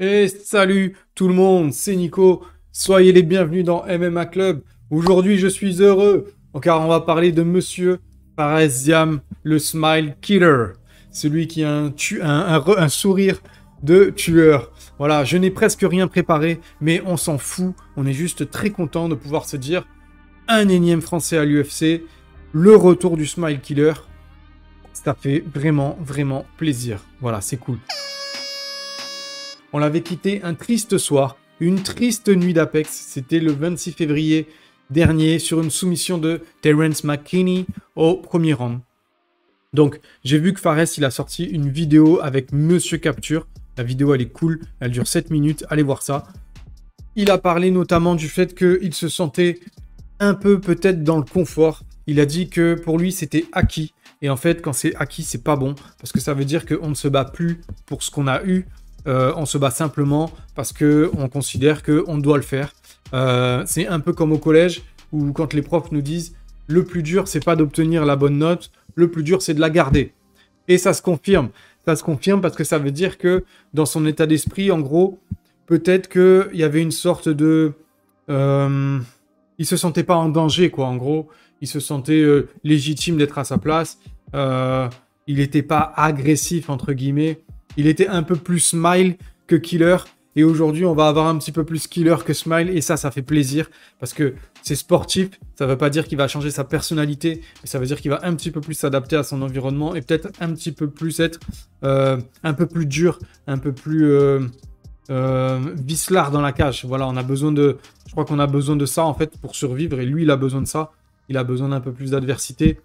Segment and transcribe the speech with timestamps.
[0.00, 2.44] Et salut tout le monde, c'est Nico.
[2.70, 4.62] Soyez les bienvenus dans MMA Club.
[4.90, 6.32] Aujourd'hui, je suis heureux
[6.62, 7.98] car on va parler de monsieur
[8.36, 10.68] Fares Ziam, le Smile Killer.
[11.10, 13.38] Celui qui a un, un sourire
[13.82, 14.72] de tueur.
[14.98, 17.74] Voilà, je n'ai presque rien préparé, mais on s'en fout.
[17.96, 19.86] On est juste très content de pouvoir se dire
[20.48, 22.02] un énième français à l'UFC,
[22.52, 23.92] le retour du Smile Killer.
[24.94, 27.04] Ça fait vraiment, vraiment plaisir.
[27.20, 27.78] Voilà, c'est cool.
[29.74, 32.90] On l'avait quitté un triste soir, une triste nuit d'Apex.
[32.90, 34.48] C'était le 26 février
[34.90, 37.66] dernier sur une soumission de Terence McKinney
[37.96, 38.80] au premier round.
[39.74, 43.46] Donc, j'ai vu que Fares, il a sorti une vidéo avec Monsieur Capture.
[43.76, 44.60] La vidéo, elle est cool.
[44.80, 45.64] Elle dure 7 minutes.
[45.68, 46.26] Allez voir ça.
[47.16, 49.60] Il a parlé notamment du fait qu'il se sentait
[50.20, 51.82] un peu peut-être dans le confort.
[52.06, 53.92] Il a dit que pour lui, c'était acquis.
[54.22, 55.74] Et en fait, quand c'est acquis, c'est pas bon.
[55.98, 58.66] Parce que ça veut dire qu'on ne se bat plus pour ce qu'on a eu.
[59.06, 62.72] Euh, on se bat simplement parce que on considère qu'on doit le faire.
[63.14, 64.82] Euh, c'est un peu comme au collège
[65.12, 66.34] où quand les profs nous disent
[66.66, 69.70] le plus dur, c'est pas d'obtenir la bonne note, le plus dur, c'est de la
[69.70, 70.12] garder.
[70.68, 71.48] Et ça se confirme.
[71.86, 75.18] Ça se confirme parce que ça veut dire que dans son état d'esprit, en gros,
[75.66, 77.72] peut-être qu'il y avait une sorte de.
[78.28, 78.98] Euh,
[79.56, 80.86] il se sentait pas en danger, quoi.
[80.86, 81.28] En gros,
[81.62, 83.98] il se sentait euh, légitime d'être à sa place.
[84.34, 87.40] Il n'était pas agressif, entre guillemets.
[87.76, 89.16] Il était un peu plus smile
[89.46, 89.98] que killer.
[90.38, 92.68] Et aujourd'hui, on va avoir un petit peu plus killer que smile.
[92.68, 93.68] Et ça, ça fait plaisir.
[93.98, 95.30] Parce que c'est sportif.
[95.56, 97.40] Ça ne veut pas dire qu'il va changer sa personnalité.
[97.60, 99.96] Mais ça veut dire qu'il va un petit peu plus s'adapter à son environnement.
[99.96, 101.40] Et peut-être un petit peu plus être
[101.82, 103.18] euh, un peu plus dur.
[103.48, 104.46] Un peu plus euh,
[105.10, 106.84] euh, vicelard dans la cage.
[106.84, 107.78] Voilà, on a besoin de.
[108.06, 109.98] Je crois qu'on a besoin de ça, en fait, pour survivre.
[109.98, 110.92] Et lui, il a besoin de ça.
[111.28, 112.78] Il a besoin d'un peu plus d'adversité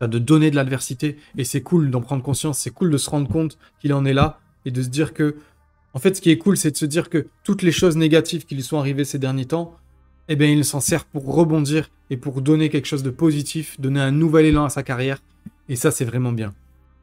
[0.00, 3.28] de donner de l'adversité et c'est cool d'en prendre conscience, c'est cool de se rendre
[3.28, 5.36] compte qu'il en est là et de se dire que
[5.94, 8.44] en fait ce qui est cool c'est de se dire que toutes les choses négatives
[8.44, 9.76] qui lui sont arrivées ces derniers temps,
[10.28, 14.00] eh bien il s'en sert pour rebondir et pour donner quelque chose de positif, donner
[14.00, 15.22] un nouvel élan à sa carrière
[15.68, 16.52] et ça c'est vraiment bien.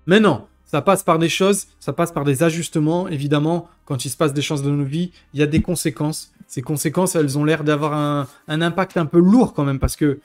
[0.05, 4.17] Maintenant, ça passe par des choses, ça passe par des ajustements évidemment, quand il se
[4.17, 6.31] passe des choses dans nos vies, il y a des conséquences.
[6.47, 8.27] Ces conséquences, elles ont l'air d'avoir un,
[8.61, 10.19] impact un peu lourd quand même parce que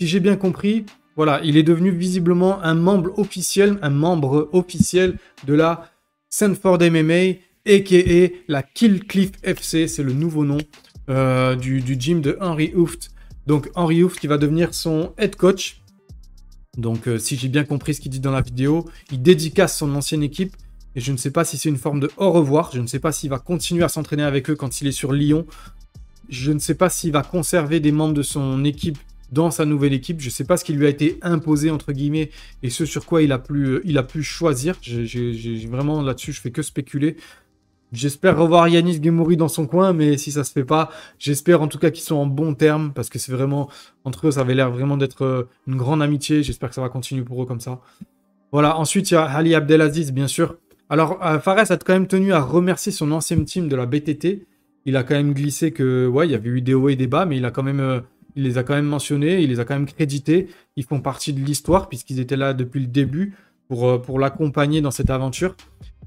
[0.00, 5.18] si j'ai bien compris, voilà, il est devenu visiblement un membre officiel, un membre officiel
[5.44, 5.90] de la
[6.28, 8.28] Sanford MMA, a.k.a.
[8.48, 10.58] la Kill Cliff FC, c'est le nouveau nom
[11.08, 13.10] euh, du, gym de Henry Hooft.
[13.46, 15.80] Donc Henry Hooft qui va devenir son head coach.
[16.78, 19.94] Donc euh, si j'ai bien compris ce qu'il dit dans la vidéo, il dédicace son
[19.94, 20.56] ancienne équipe.
[20.96, 22.70] Et je ne sais pas si c'est une forme de au revoir.
[22.72, 25.12] Je ne sais pas s'il va continuer à s'entraîner avec eux quand il est sur
[25.12, 25.46] Lyon.
[26.28, 28.98] Je ne sais pas s'il va conserver des membres de son équipe
[29.32, 30.20] dans sa nouvelle équipe.
[30.20, 32.30] Je ne sais pas ce qui lui a été imposé, entre guillemets,
[32.62, 34.76] et ce sur quoi il a pu, pu choisir.
[34.80, 37.16] J'ai- vraiment là-dessus, je fais que spéculer.
[37.92, 41.66] J'espère revoir Yanis Gemouri dans son coin, mais si ça se fait pas, j'espère en
[41.66, 43.68] tout cas qu'ils sont en bon terme, parce que c'est vraiment,
[44.04, 46.44] entre eux, ça avait l'air vraiment d'être euh, une grande amitié.
[46.44, 47.80] J'espère que ça va continuer pour eux comme ça.
[48.52, 50.56] Voilà, ensuite il y a Ali Abdelaziz, bien sûr.
[50.88, 54.46] Alors, euh, Fares a quand même tenu à remercier son ancien team de la BTT.
[54.86, 57.08] Il a quand même glissé que, ouais, il y avait eu des hauts et des
[57.08, 58.00] bas, mais il a quand même, euh,
[58.36, 60.48] les a quand même mentionnés, il les a quand même crédités.
[60.76, 63.34] Ils font partie de l'histoire puisqu'ils étaient là depuis le début
[63.68, 65.54] pour l'accompagner dans cette aventure.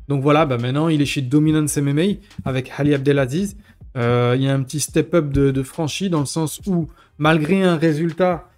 [0.07, 3.55] Donc voilà, bah maintenant il est chez Dominance MMA avec Ali Abdelaziz.
[3.95, 6.87] Euh, il y a un petit step-up de, de franchi dans le sens où,
[7.17, 8.49] malgré un résultat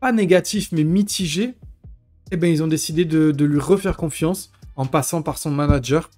[0.00, 1.54] pas négatif mais mitigé,
[2.32, 6.10] eh ben, ils ont décidé de, lui refaire confiance en passant par son manager,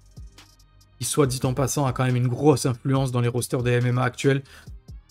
[0.97, 3.79] qui, soit dit en passant, a quand même une grosse influence dans les rosters des
[3.79, 4.43] MMA actuels.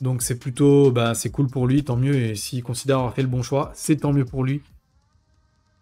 [0.00, 2.14] Donc c'est plutôt, bah, c'est cool pour lui, tant mieux.
[2.14, 4.60] Et s'il considère avoir fait le bon choix, c'est tant mieux pour lui.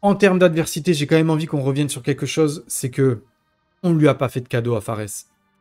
[0.02, 3.22] En termes d'adversité, j'ai quand même envie qu'on revienne sur quelque chose, c'est que
[3.86, 5.06] on ne lui a pas fait de cadeau à Fares.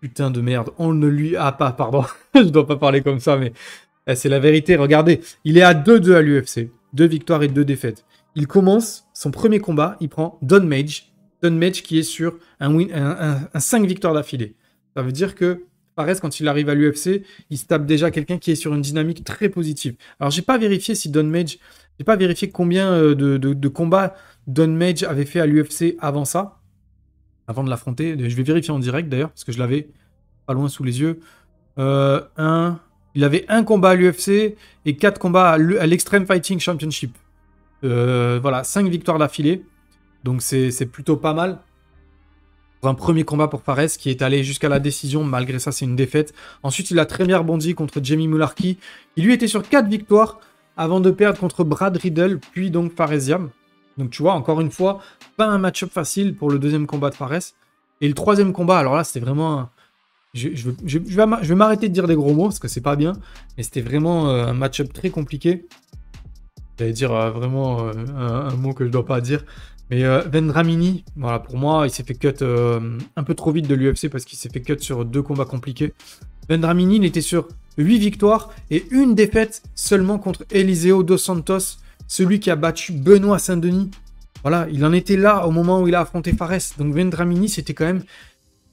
[0.01, 2.04] Putain de merde, on ne lui a pas, pardon,
[2.36, 3.54] je dois pas parler comme ça, mais
[4.07, 4.75] eh, c'est la vérité.
[4.75, 8.06] Regardez, il est à 2-2 à l'UFC, deux victoires et deux défaites.
[8.36, 11.12] Il commence son premier combat, il prend Don Mage,
[11.42, 14.56] Don Mage qui est sur un, win, un, un- un 5 victoires d'affilée.
[14.95, 15.63] Ça veut dire que
[15.95, 18.81] Fares, quand il arrive à l'UFC, il se tape déjà quelqu'un qui est sur une
[18.81, 19.95] dynamique très positive.
[20.19, 21.57] Alors, j'ai pas vérifié si Don Mage,
[21.98, 24.13] j'ai pas vérifié combien euh, de, de- de combats
[24.45, 26.60] Don Mage avait fait à l'UFC avant ça,
[27.47, 28.15] avant de l'affronter.
[28.18, 29.89] Je vais vérifier en direct d'ailleurs, parce que je l'avais
[30.45, 31.19] pas loin sous les yeux.
[31.77, 32.80] Euh, 1,
[33.15, 34.56] Il avait un combat à l'UFC
[34.86, 37.18] et quatre combats à l'Extreme Fighting Championship.
[37.83, 39.63] Euh, voilà, cinq victoires d'affilée.
[40.24, 41.59] Donc c'est plutôt pas mal.
[42.81, 45.24] Pour un premier combat pour Fares qui est allé jusqu'à la décision.
[45.24, 46.33] Malgré ça, c'est une défaite.
[46.62, 48.77] Ensuite, il a très bien rebondi contre Jamie Mularki.
[49.15, 50.39] Il lui était sur quatre victoires
[50.77, 53.50] avant de perdre contre Brad Riddle, puis donc Faresiam.
[53.97, 55.00] Donc tu vois, encore une fois,
[55.38, 57.53] pas un match-up facile pour le deuxième combat de Fares.
[58.01, 59.69] Et le troisième combat, alors là, c'était vraiment...
[60.33, 63.13] Je, vais m'arrêter de dire des gros mots, parce que c'est pas bien.
[63.57, 65.65] Mais c'était vraiment euh, un match-up très compliqué.
[66.77, 69.45] J'allais dire euh, vraiment euh, un, mot que je dois pas dire.
[69.89, 72.44] Mais Vendramini, voilà, pour moi, il s'est fait cut
[73.15, 75.94] un peu trop vite de l'UFC parce qu'il s'est fait cut sur deux combats compliqués.
[76.50, 82.39] Vendramini, il était sur 8 victoires et une défaite seulement contre Eliseo dos Santos, celui
[82.39, 83.91] qui a battu Benoît Saint-Denis.
[84.41, 86.75] Voilà, il en était là au moment où il a affronté Fares.
[86.77, 88.03] Donc Vendramini, c'était quand même.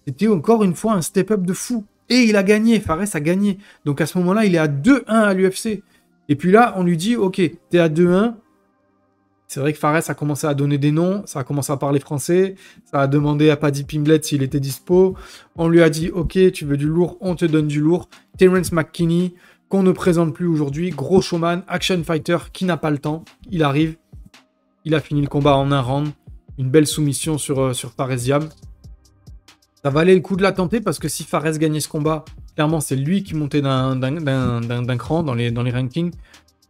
[0.06, 1.84] C'était encore une fois un step-up de fou.
[2.08, 3.58] Et il a gagné, Fares a gagné.
[3.84, 5.82] Donc à ce moment-là, il est à 2-1 à l'UFC.
[6.29, 7.40] Et puis là, on lui dit, ok,
[7.70, 8.34] t'es à 2-1.
[9.49, 12.00] C'est vrai que Fares a commencé à donner des noms, ça a commencé à parler
[12.00, 12.55] français,
[12.90, 15.14] ça a demandé à Paddy Pimblet s'il était dispo.
[15.56, 18.08] On lui a dit, ok, tu veux du lourd, on te donne du lourd.
[18.38, 19.34] Terence McKinney,
[19.73, 20.91] qu'on ne présente plus aujourd'hui.
[20.91, 23.25] Gros showman, action fighter qui n'a pas le temps.
[23.51, 23.97] Il arrive.
[24.85, 26.09] Il a fini le combat en un round.
[26.59, 28.51] Une belle soumission sur, euh, sur Faresiam.
[29.83, 32.81] Ça valait le coup de la tenter parce que si Fares gagnait ce combat, clairement
[32.81, 36.13] c'est lui qui montait d'un cran dans les, dans rankings.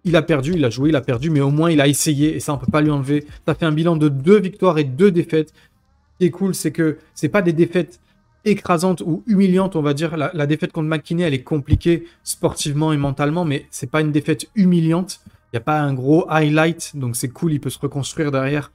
[0.04, 2.36] Il a perdu, il a joué, il a perdu, mais au moins il a essayé
[2.36, 3.26] et ça on peut pas lui enlever.
[3.48, 5.48] Ça fait un bilan de deux victoires et deux défaites.
[5.48, 7.98] Ce qui est cool, c'est que c'est pas des défaites
[8.44, 10.16] écrasante ou humiliante, on va dire.
[10.16, 14.46] La, défaite contre McKinney, elle est compliquée sportivement et mentalement, mais c'est pas une défaite
[14.54, 15.20] humiliante.
[15.26, 18.72] Il n'y a pas un gros highlight, donc c'est cool, il peut se reconstruire derrière.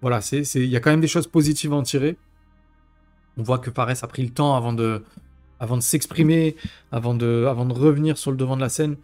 [0.00, 2.16] Voilà, il y a quand même des choses positives à en tirer.
[3.36, 5.02] On voit que Fares a pris le temps avant de,
[5.60, 6.56] avant de s'exprimer,
[6.90, 8.96] avant de, revenir sur le devant de la scène.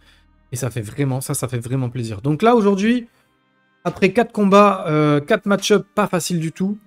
[0.50, 2.20] Et ça fait vraiment, ça, ça fait vraiment plaisir.
[2.20, 3.06] Donc là, aujourd'hui,
[3.84, 6.78] après 4 combats, 4 euh, match-ups pas faciles du tout,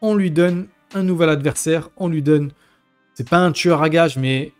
[0.00, 2.52] on lui donne un nouvel adversaire, on lui donne.
[3.14, 4.52] C'est pas un tueur à gage, mais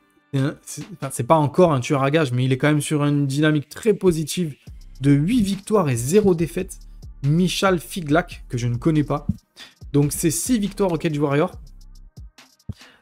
[1.10, 3.68] c'est pas encore un tueur à gage, mais il est quand même sur une dynamique
[3.68, 4.54] très positive
[5.00, 6.78] de 8 victoires et 0 défaites.
[7.24, 9.26] Michal Figlak, que je ne connais pas.
[9.92, 11.52] Donc c'est 6 victoires au Cage Warrior.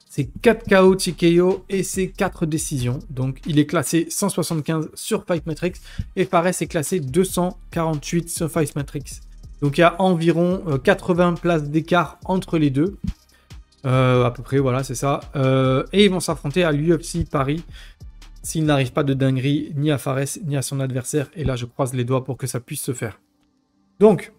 [0.09, 2.99] C'est 4 KO TKO et c'est 4 décisions.
[3.11, 5.75] Donc il est classé 175 sur Fight Matrix
[6.17, 9.21] et Fares est classé 248 sur Fight Matrix.
[9.63, 12.99] Donc il y a environ 80 euh, places d'écart entre les deux.
[13.87, 15.21] Euh, à peu près, voilà, c'est ça.
[15.37, 17.65] Euh, et ils vont s'affronter à l'UFC Paris
[18.43, 21.31] s'il n'arrive pas de dinguerie ni à Fares ni à son adversaire.
[21.35, 23.21] Et là, je croise les doigts pour que ça puisse se faire.
[23.99, 24.33] Donc,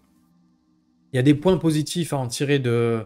[1.12, 3.04] il y a des points positifs à en tirer de,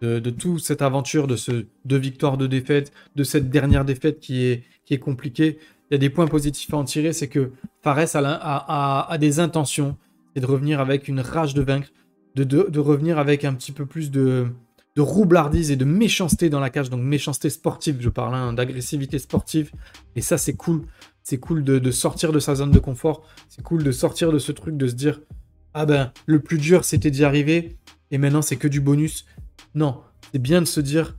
[0.00, 4.44] de, toute cette aventure, de ce deux victoires, deux défaites, de cette dernière défaite qui
[4.44, 5.58] est, compliquée.
[5.90, 7.50] Il y a des points positifs à en tirer, c'est que
[7.82, 9.96] Fares a, a, des intentions,
[10.34, 11.88] c'est de revenir avec une rage de vaincre,
[12.36, 14.46] de, de revenir avec un petit peu plus de,
[14.96, 19.18] de roublardise et de méchanceté dans la cage, donc méchanceté sportive, je parle, hein, d'agressivité
[19.18, 19.72] sportive.
[20.14, 20.82] Et ça, c'est cool.
[21.22, 23.26] C'est cool de, sortir de sa zone de confort.
[23.48, 25.20] C'est cool de sortir de ce truc, de se dire
[25.72, 27.76] Ah ben, le plus dur, c'était d'y arriver,
[28.10, 29.24] et maintenant, c'est que du bonus.
[29.74, 30.02] Non,
[30.32, 31.16] c'est bien de se dire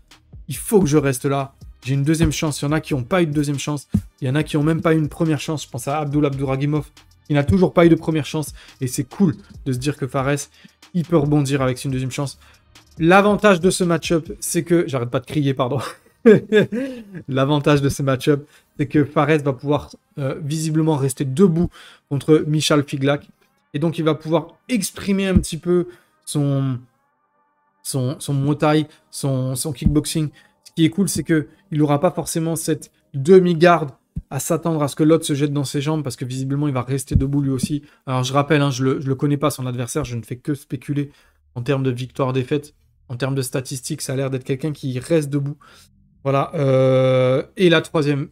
[0.47, 1.55] Il faut que je reste là.
[1.83, 2.61] J'ai une deuxième chance.
[2.61, 3.87] Il y en a qui n'ont pas eu de deuxième chance.
[4.21, 5.65] Il y en a qui n'ont même pas eu une première chance.
[5.65, 6.89] Je pense à Abdul Abdouragimov.
[7.29, 8.53] Il n'a toujours pas eu de première chance.
[8.81, 9.35] Et c'est cool
[9.65, 10.49] de se dire que Fares,
[10.93, 12.39] il peut rebondir avec une deuxième chance.
[12.97, 14.87] L'avantage de ce match-up, c'est que.
[14.87, 15.79] J'arrête pas de crier, pardon.
[17.27, 18.47] L'avantage de ce match-up,
[18.77, 21.69] c'est que Fares va pouvoir euh, visiblement rester debout
[22.09, 23.27] contre Michal Figlak.
[23.73, 25.87] Et donc, il va pouvoir exprimer un petit peu
[26.25, 26.79] son,
[27.83, 30.29] son, son son kickboxing.
[30.63, 33.91] Ce qui est cool, c'est qu'il n'aura pas forcément cette demi-garde
[34.29, 36.73] à s'attendre à ce que l'autre se jette dans ses jambes parce que visiblement il
[36.73, 37.83] va rester debout lui aussi.
[38.07, 40.37] Alors je rappelle, hein, je ne le, le, connais pas son adversaire, je ne fais
[40.37, 41.11] que spéculer
[41.53, 42.73] en termes de victoire-défaite
[43.09, 45.57] en termes de statistiques, ça a l'air d'être quelqu'un qui reste debout.
[46.23, 46.51] Voilà.
[46.55, 48.29] Euh, et la troisième,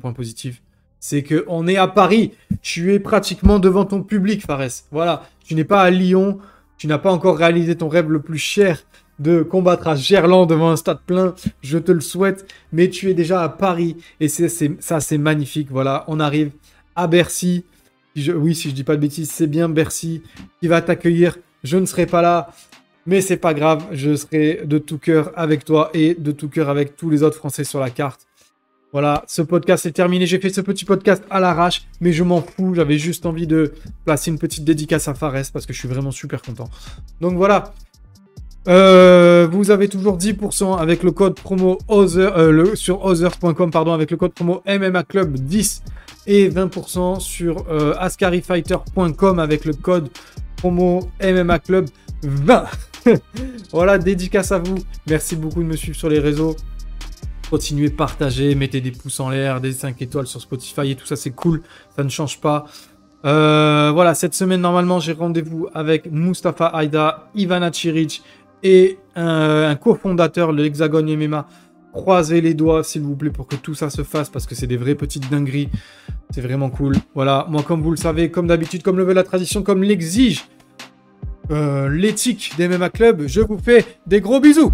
[0.00, 0.62] point positif,
[1.00, 2.32] c'est que on est à Paris.
[2.62, 4.84] Tu es pratiquement devant ton public, Fares.
[4.92, 5.24] Voilà.
[5.44, 6.38] Tu n'es pas à Lyon.
[6.78, 8.84] Tu n'as pas encore réalisé ton rêve le plus cher
[9.18, 11.34] de combattre à Gerland devant un stade plein.
[11.60, 12.46] Je te le souhaite.
[12.72, 13.96] Mais tu es déjà à Paris.
[14.20, 15.68] Et ça, c'est magnifique.
[15.72, 16.04] Voilà.
[16.06, 16.52] On arrive
[16.94, 17.64] à Bercy.
[18.16, 20.22] oui, si je dis pas de bêtises, c'est bien Bercy
[20.60, 21.36] qui va t'accueillir.
[21.64, 22.50] Je ne serai pas là.
[23.06, 26.68] Mais c'est pas grave, je serai de tout cœur avec toi et de tout cœur
[26.68, 28.26] avec tous les autres Français sur la carte.
[28.92, 30.24] Voilà, ce podcast est terminé.
[30.24, 32.74] J'ai fait ce petit podcast à l'arrache, mais je m'en fous.
[32.76, 36.12] J'avais juste envie de placer une petite dédicace à Fares parce que je suis vraiment
[36.12, 36.70] super content.
[37.20, 37.74] Donc voilà.
[38.68, 44.12] Euh, vous avez toujours 10% avec le code promo Other, euh, sur others.com pardon avec
[44.12, 45.82] le code promo MMA Club 10
[46.28, 50.08] et 20% sur euh, ascarifighter.com avec le code
[50.56, 51.86] promo MMA Club
[52.22, 52.64] 20.
[53.72, 54.76] voilà, dédicace à vous.
[55.08, 56.56] Merci beaucoup de me suivre sur les réseaux.
[57.50, 61.16] Continuez, partagez, mettez des pouces en l'air, des 5 étoiles sur Spotify et tout ça,
[61.16, 61.62] c'est cool.
[61.94, 62.64] Ça ne change pas.
[63.24, 68.22] Euh, voilà, cette semaine, normalement, j'ai rendez-vous avec Mustafa Aida, Ivana Chiric
[68.62, 71.46] et un, un cofondateur de l'Hexagone MMA.
[71.92, 74.66] Croisez les doigts, s'il vous plaît, pour que tout ça se fasse, parce que c'est
[74.66, 75.68] des vraies petites dingueries.
[76.30, 76.96] C'est vraiment cool.
[77.14, 80.44] Voilà, moi, comme vous le savez, comme d'habitude, comme le veut la tradition, comme l'exige
[81.50, 84.72] euh, l'éthique des MMA Club, je vous fais des gros bisous